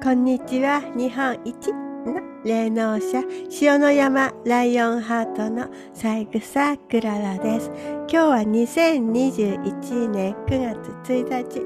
[0.00, 0.80] こんにちは。
[0.96, 3.22] 日本一の霊能者、
[3.60, 7.70] 塩の山ライオンハートの三枝クララです。
[7.70, 10.74] 今日は2021年9
[11.04, 11.60] 月1日。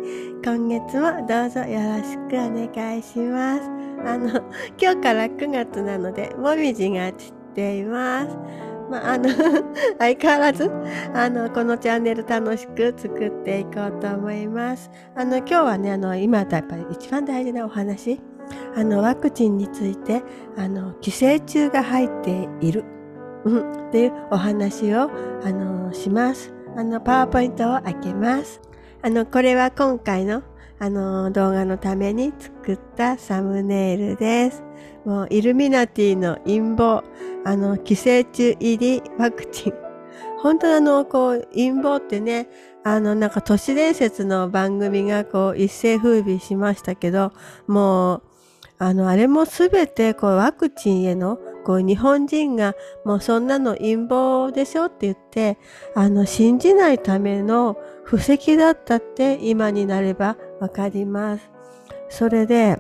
[0.45, 3.63] 今月もどうぞよろしくお願いします。
[4.05, 4.29] あの、
[4.79, 8.37] 今日から9月なので、もみじが散っています。
[8.91, 9.29] まあ、あの
[9.99, 10.71] 相変わらず、
[11.15, 14.91] あの、このチャンネル楽しく作っていこうと思います。
[15.15, 18.21] あの、今日はね、あの、今やっぱり一番大事なお話、
[18.77, 20.23] あの、ワクチンについて、
[20.57, 22.85] あの、寄生虫が入っている、
[23.45, 25.11] うん、っていうお話を、
[25.45, 26.53] あの、します。
[26.77, 28.61] あの、パワーポイントを開けます。
[29.03, 30.43] あの、これは今回の
[30.79, 34.63] あの動画のために作ったサムネイルです。
[35.05, 37.05] もうイルミナティの陰謀、
[37.45, 39.75] あの寄生虫入りワクチン。
[40.39, 42.49] 本当あの、こう、陰謀ってね、
[42.85, 47.33] あの、なんか都市伝説の番組がこう一世風靡しましたけど、
[47.67, 48.23] もう、
[48.79, 55.59] あの、あれもすべてこうワクチンへのこう日本人がもうそんなの陰謀でしょって言って、
[55.95, 61.51] あの、信じないための布石だったって今になればわかります。
[62.09, 62.79] それで、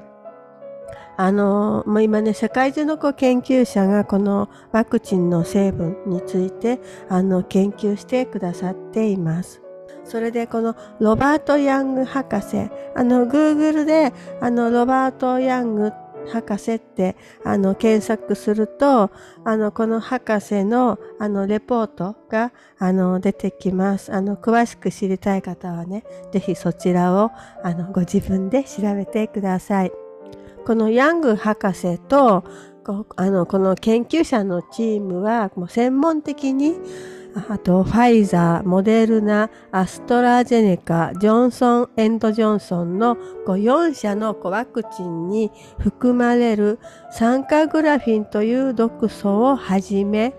[1.18, 6.78] あの、もう今ね、世界中のこう研究者がこのワクチンの成分について、
[7.08, 9.62] あの、研究してくださっています。
[10.04, 19.10] それでこのロバート・ヤング博士、あの、グーグルで、あの、ロバート・ヤングって博士ってあの検索すると、
[19.44, 24.12] あの、この博士のあのレポートがあの出てきます。
[24.12, 27.30] あの、詳しく知りたい方はね、ぜひそちらを
[27.62, 29.92] あのご自分で調べてください。
[30.66, 32.44] このヤング博士と、
[33.16, 36.76] あの、この研究者のチームはもう専門的に
[37.48, 43.16] あと、ファイザー、モデルナ、アストラゼネカ、ジョンソン・エンド・ジョンソンの
[43.46, 46.78] 4社のワクチンに含まれる
[47.10, 50.34] 酸化グラフィンという毒素をはじめ、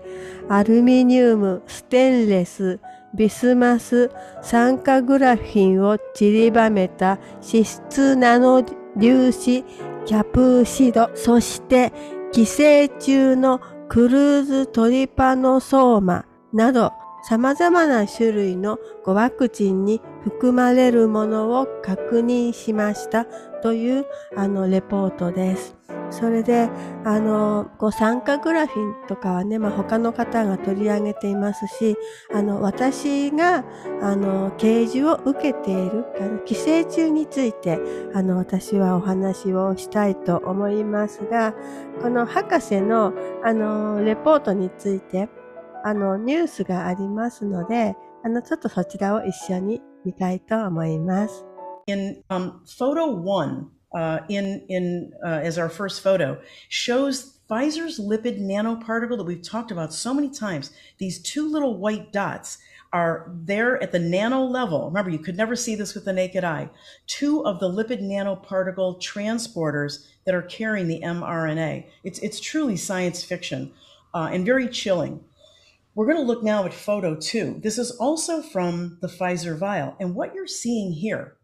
[0.48, 2.80] アルミニウム、ステンレス、
[3.14, 4.10] ビスマス、
[4.42, 8.64] 酸化グラフィンを散りばめた脂質ナノ
[9.00, 9.64] 粒子
[10.04, 11.92] キャプーシド、そして
[12.32, 16.92] 寄生虫のクルーズトリパノソーマ、など
[17.22, 23.24] 様々な種類のワクチンに含まれるものを確認しました
[23.62, 25.78] というあのレポートです。
[26.10, 26.70] それで、
[27.04, 31.96] あの、こう酸化グラフィンとかはね、まあ、他の方が取り上げていますし、
[32.32, 33.64] あの、私が、
[34.00, 37.78] あの、啓示を受けている、あの、寄生虫について、
[38.14, 41.54] あの、私はお話をしたいと思いますが、
[42.00, 43.12] この博士の、
[43.44, 45.28] あの、レポートについて、
[45.87, 51.45] あの、ニュースがありますので、あの、ちょっとそちらを一緒に見たいと思います。
[51.87, 56.39] In um, photo one, uh, in in uh, as our first photo,
[56.69, 60.71] shows Pfizer's lipid nanoparticle that we've talked about so many times.
[60.97, 62.57] These two little white dots
[62.93, 64.85] are there at the nano level.
[64.85, 66.69] Remember, you could never see this with the naked eye.
[67.07, 71.85] Two of the lipid nanoparticle transporters that are carrying the mRNA.
[72.03, 73.73] It's it's truly science fiction
[74.13, 75.23] uh, and very chilling.
[75.98, 77.58] We're going to look now at photo two.
[77.60, 79.96] This is also from the Pfizer vial.
[79.98, 81.38] And what you're seeing here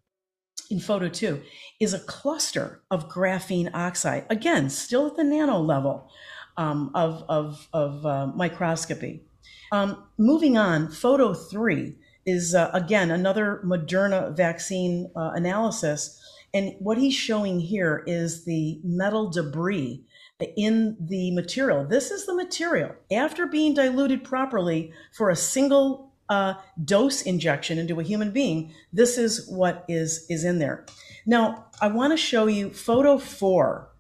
[0.70, 1.42] in photo two
[1.80, 4.26] is a cluster of graphene oxide.
[4.30, 6.08] Again, still at the nano level
[6.56, 9.24] um, of, of, of uh, microscopy.
[9.72, 16.16] Um, moving on, photo three is uh, again another Moderna vaccine uh, analysis.
[16.54, 20.04] And what he's showing here is the metal debris
[20.56, 21.84] in the material.
[21.84, 26.54] This is the material after being diluted properly for a single uh,
[26.84, 28.72] dose injection into a human being.
[28.92, 30.86] This is what is is in there.
[31.26, 33.90] Now, I want to show you photo four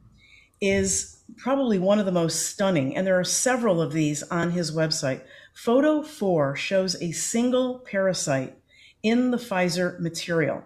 [0.60, 4.72] is probably one of the most stunning, and there are several of these on his
[4.72, 5.22] website.
[5.54, 8.56] Photo four shows a single parasite
[9.02, 10.64] in the Pfizer material.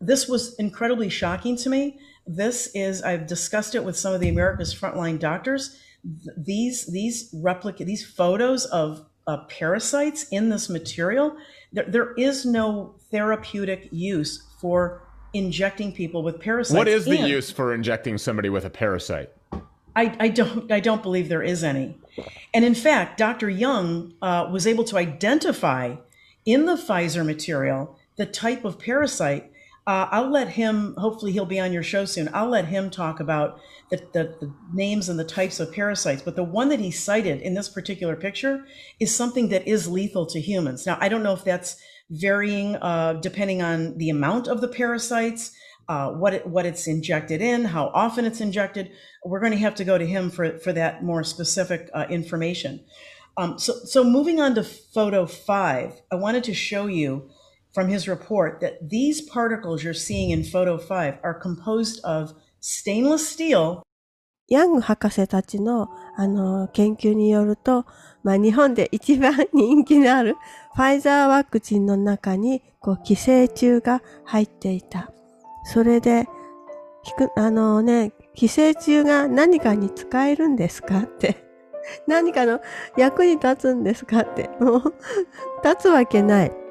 [0.00, 4.28] This was incredibly shocking to me this is I've discussed it with some of the
[4.28, 5.80] America's frontline doctors.
[6.04, 11.36] Th- These these replica these photos of uh, parasites in this material,
[11.72, 15.02] there, there is no therapeutic use for
[15.34, 16.76] injecting people with parasites.
[16.76, 19.30] What is the And- use for injecting somebody with a parasite?
[19.96, 21.96] I, I don't I don't believe there is any.
[22.54, 23.48] And in fact, Dr.
[23.50, 25.96] Young uh, was able to identify
[26.44, 29.50] in the Pfizer material the type of parasite.
[29.88, 30.94] Uh, I'll let him.
[30.98, 32.28] Hopefully, he'll be on your show soon.
[32.34, 33.58] I'll let him talk about
[33.90, 36.20] the, the, the names and the types of parasites.
[36.20, 38.66] But the one that he cited in this particular picture
[39.00, 40.84] is something that is lethal to humans.
[40.84, 41.80] Now, I don't know if that's
[42.10, 45.52] varying uh, depending on the amount of the parasites,
[45.88, 48.90] uh, what it, what it's injected in, how often it's injected.
[49.24, 52.84] We're going to have to go to him for for that more specific uh, information.
[53.38, 57.30] Um, so so moving on to photo five, I wanted to show you
[57.74, 63.26] from his report that these particles you're seeing in photo five are composed of stainless
[63.26, 63.82] steel
[64.48, 67.84] ヤング博士たちの、あの、研究によると、
[68.22, 70.36] まあ、日本で一番人気のある
[70.74, 75.12] ファイザーワクチンの中に、こう、寄生虫が入っていた。
[75.64, 76.26] それで、
[77.36, 81.44] あのね、寄生虫が何かに使えるんですかって。
[82.06, 82.60] 何かの
[82.96, 84.48] 役に立つんですかって。
[84.60, 84.94] もう、
[85.62, 86.67] 立つわけない。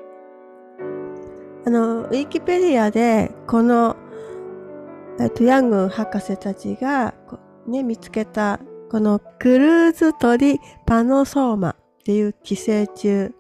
[1.67, 3.97] あの、ウィキペディアで、この、
[5.19, 7.13] えっと、ヤング博士たちが、
[7.67, 11.75] ね、見つけた、このクルーズ鳥パノソーマっ
[12.05, 13.33] ていう寄生虫。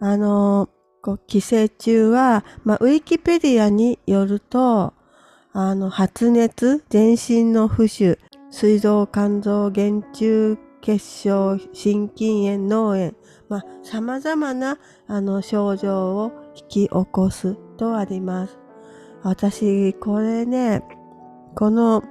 [0.00, 0.68] あの、
[1.00, 4.92] こう寄生虫は、まあ、ウィキペディアによると、
[5.54, 8.18] あの、発熱、全身の浮腫、
[8.50, 13.14] 膵臓、肝臓、原中結晶、心筋炎、脳炎、
[13.48, 18.58] まあ、様々な、あの、症状を引き起こすとあります。
[19.22, 20.82] 私、これね、
[21.54, 22.02] この、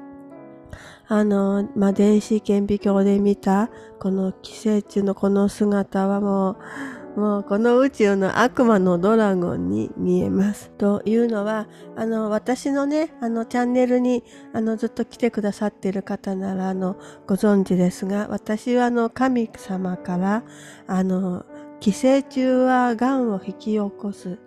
[1.08, 3.70] あの、まあ、電子顕微鏡で見た、
[4.00, 10.72] この寄生虫のこの姿はもう、もうこの宇宙の悪魔のドラゴンに見えます。
[10.78, 11.68] というのは、
[11.98, 14.24] あの、私のね、あの、チャンネルに、
[14.54, 16.96] あの、ずっと来てくださってる方なら、あの、
[17.28, 20.44] ご存知ですが、私はあの、神様から、
[20.88, 21.46] あの、
[21.82, 24.40] 寄生虫は癌を引き起こす。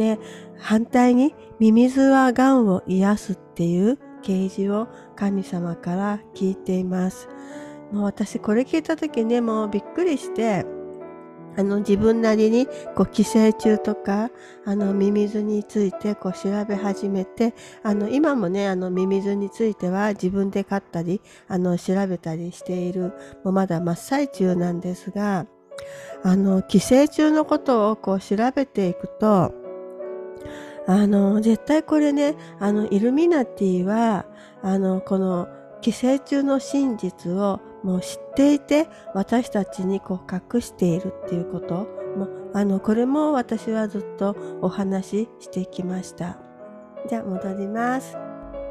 [0.00, 0.18] で、
[0.56, 7.28] 反対に、ミミズは癌を癒すっていう啓示を神様から聞いています。
[7.92, 10.64] もう私これ聞いた時ね、もうびっくりして、
[11.58, 14.30] あの自分なりにこう寄生虫とか
[14.64, 23.12] あのミミズについてこう調べ始めてあの今もねあのミミズについては自分で飼ったりあの調べたりしている
[23.42, 25.46] もうまだ真っ最中なんですが
[26.22, 29.59] あの寄生虫のことをこう調べていくと
[30.86, 34.26] あの絶対これねあのイルミナティは
[34.62, 35.48] あのこの
[35.80, 41.86] 寄生虫の真実をもう知っていて私たちにこう隠しているっていうこと
[42.16, 46.38] もあのこれも私はずっとお話ししてきました。
[47.08, 48.16] じゃあ戻ります。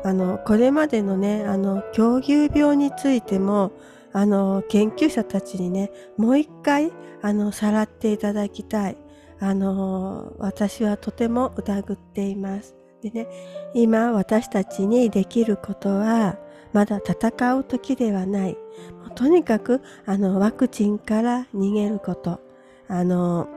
[0.03, 3.71] あのこれまでのねあの狂牛病についても
[4.13, 6.91] あの研究者たちにねもう一回
[7.21, 8.97] あのさらっていただきたい。
[9.39, 13.27] あの私はとても疑っていますでね
[13.73, 16.37] 今私たちにできることは
[16.73, 18.53] まだ戦う時ではない。
[18.99, 22.39] もうとにかく、あの、ワクチンから逃げること。
[22.87, 23.47] あの、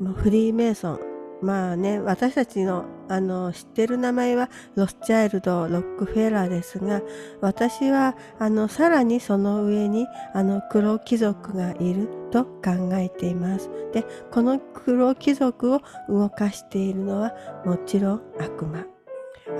[0.00, 1.00] もうフリーメイソン。
[1.42, 7.02] まあね、私たちの、あの、知ってる名前は、ロスチャイルド、ロックフェラーですが、
[7.40, 13.68] 私は、あの、さらにその上に、あの、黒貴族がいると考えています。
[13.92, 18.84] で、この黒貴族を動かしているのは、もちろん悪魔。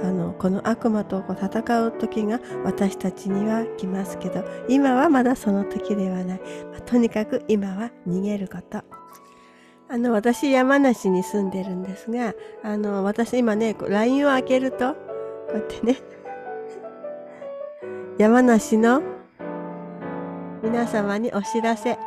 [0.03, 6.41] あのこの悪魔と戦う時が私たちには来ますけど今はまだその時ではない、
[6.71, 9.00] まあとにかく今は逃げること
[9.93, 12.33] あの私山梨に住んでるんですが
[12.63, 14.99] あの私今ね LINE を開けるとこ
[15.55, 15.97] うやってね
[18.17, 19.03] 山梨の
[20.63, 21.99] 皆様にお知らせ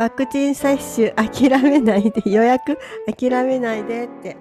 [0.00, 2.76] ワクチン接種諦めないで予約
[3.06, 4.36] 諦めないでって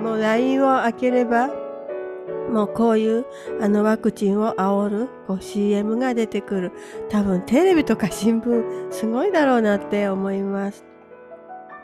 [0.00, 1.48] もう LINE を開ければ
[2.52, 3.24] もうこういう
[3.60, 6.72] あのワクチンを煽るこう CM が出てくる。
[7.08, 10.93] 多分テレビとか新聞すごいだろうなって思います。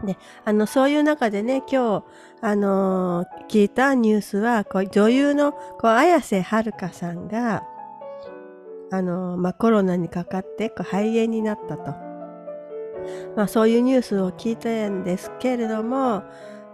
[0.05, 2.05] で、あの、そういう中でね、今日、
[2.41, 7.65] あのー聞いたニュースは、こう女優の、こう、綾瀬はるかさんが、
[8.93, 11.95] あのーまあ、コロナにかかって、こう、肺炎になったと。
[13.37, 16.23] まあ、そういうニュースを聞いたんですけれども、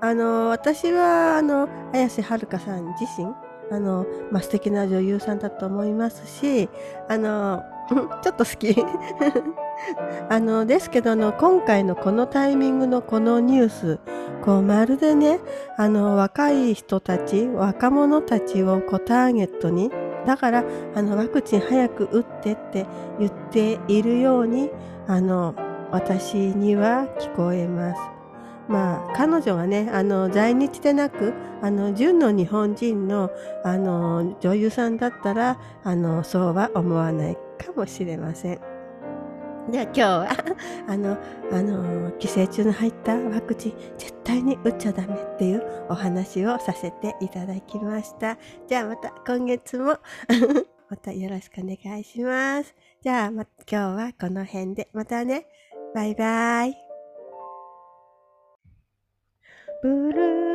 [0.01, 3.27] あのー私は、あの、綾瀬はるかさん自身、
[3.71, 6.69] あの、まあ、素敵な女優さんだと思いますし、
[7.09, 7.63] あの、
[8.23, 8.77] ちょっと好き。
[10.29, 13.99] あの、ですけど、あの、今回のこのタイミングのこのニュース、
[14.43, 15.41] こう、まるでね、
[15.77, 19.91] あの、若い人たち、若者たちをこうターゲットに、
[20.27, 22.87] だから、あの、ワクチン早く打ってって
[23.19, 24.71] 言っているように、
[25.07, 25.55] あの、
[25.93, 28.16] 私には聞こえます。
[28.69, 31.33] まあ、彼女がね、あの、在日でなく、
[31.63, 33.31] あの、純の日本人の、
[33.65, 38.77] あの、女優さんだったら、あの、そうは思わないかもしれません。
[39.71, 40.29] では今日は、
[40.87, 41.19] あの、
[41.53, 48.39] あの、寄生虫の入ったワクチン、絶対に打っちゃダメっていうお話をさせていただきました。
[48.67, 49.97] じゃあまた今月も、
[50.89, 52.75] またよろしくお願いします。
[53.03, 55.47] じゃあ、ま、今日はこの辺で、またね。
[55.95, 56.86] バイバイ。
[59.87, 60.46] 嘟噜